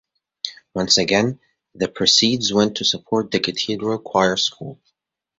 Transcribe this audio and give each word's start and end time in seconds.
Once 0.73 0.97
again, 0.97 1.39
the 1.75 1.87
proceeds 1.87 2.51
went 2.51 2.77
to 2.77 2.83
support 2.83 3.29
the 3.29 3.39
Cathedral 3.39 3.99
Choir 3.99 4.35
School. 4.35 4.79